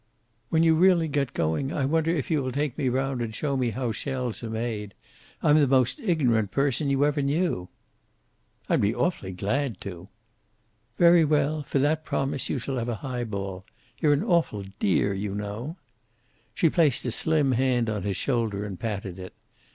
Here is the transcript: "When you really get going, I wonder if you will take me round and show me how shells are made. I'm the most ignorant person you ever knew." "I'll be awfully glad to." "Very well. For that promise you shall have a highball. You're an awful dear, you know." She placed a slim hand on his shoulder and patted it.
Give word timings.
"When 0.49 0.63
you 0.63 0.73
really 0.73 1.07
get 1.07 1.31
going, 1.35 1.71
I 1.71 1.85
wonder 1.85 2.09
if 2.09 2.31
you 2.31 2.41
will 2.41 2.51
take 2.51 2.75
me 2.75 2.89
round 2.89 3.21
and 3.21 3.35
show 3.35 3.55
me 3.55 3.69
how 3.69 3.91
shells 3.91 4.41
are 4.41 4.49
made. 4.49 4.95
I'm 5.43 5.59
the 5.59 5.67
most 5.67 5.99
ignorant 5.99 6.49
person 6.49 6.89
you 6.89 7.05
ever 7.05 7.21
knew." 7.21 7.69
"I'll 8.67 8.79
be 8.79 8.95
awfully 8.95 9.31
glad 9.31 9.79
to." 9.81 10.07
"Very 10.97 11.23
well. 11.23 11.61
For 11.61 11.77
that 11.77 12.03
promise 12.03 12.49
you 12.49 12.57
shall 12.57 12.77
have 12.77 12.89
a 12.89 12.95
highball. 13.05 13.63
You're 13.99 14.13
an 14.13 14.23
awful 14.23 14.63
dear, 14.79 15.13
you 15.13 15.35
know." 15.35 15.77
She 16.55 16.67
placed 16.67 17.05
a 17.05 17.11
slim 17.11 17.51
hand 17.51 17.87
on 17.87 18.01
his 18.01 18.17
shoulder 18.17 18.65
and 18.65 18.79
patted 18.79 19.19
it. 19.19 19.33